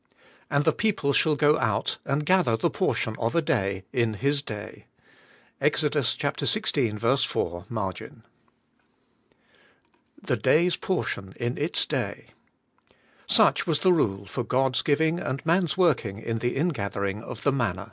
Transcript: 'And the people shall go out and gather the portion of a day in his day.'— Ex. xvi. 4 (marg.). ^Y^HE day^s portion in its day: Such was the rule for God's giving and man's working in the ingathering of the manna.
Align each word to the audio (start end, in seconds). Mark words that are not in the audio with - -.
'And 0.49 0.65
the 0.65 0.73
people 0.73 1.13
shall 1.13 1.35
go 1.35 1.59
out 1.59 1.99
and 2.05 2.25
gather 2.25 2.57
the 2.57 2.71
portion 2.71 3.15
of 3.19 3.35
a 3.35 3.41
day 3.43 3.83
in 3.93 4.15
his 4.15 4.41
day.'— 4.41 4.87
Ex. 5.61 5.83
xvi. 5.83 7.27
4 7.27 7.65
(marg.). 7.69 7.95
^Y^HE 7.97 8.23
day^s 10.25 10.81
portion 10.81 11.33
in 11.35 11.55
its 11.55 11.85
day: 11.85 12.29
Such 13.27 13.67
was 13.67 13.81
the 13.81 13.93
rule 13.93 14.25
for 14.25 14.43
God's 14.43 14.81
giving 14.81 15.19
and 15.19 15.45
man's 15.45 15.77
working 15.77 16.17
in 16.17 16.39
the 16.39 16.55
ingathering 16.57 17.21
of 17.21 17.43
the 17.43 17.51
manna. 17.51 17.79